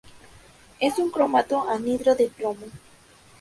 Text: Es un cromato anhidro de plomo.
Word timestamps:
Es 0.79 0.97
un 0.97 1.11
cromato 1.11 1.69
anhidro 1.69 2.15
de 2.15 2.27
plomo. 2.27 2.65